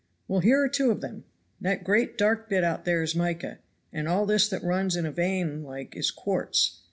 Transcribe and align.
"Well, 0.27 0.39
here 0.39 0.59
are 0.63 0.67
two 0.67 0.89
of 0.89 1.01
them. 1.01 1.25
That 1.59 1.83
great 1.83 2.17
dark 2.17 2.49
bit 2.49 2.63
out 2.63 2.85
there 2.85 3.03
is 3.03 3.13
mica, 3.15 3.59
and 3.93 4.07
all 4.07 4.25
this 4.25 4.49
that 4.49 4.63
runs 4.63 4.95
in 4.95 5.05
a 5.05 5.11
vein 5.11 5.61
like 5.61 5.95
is 5.95 6.09
quartz. 6.09 6.79